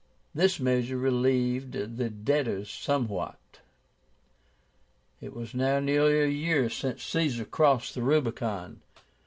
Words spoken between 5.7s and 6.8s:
nearly a year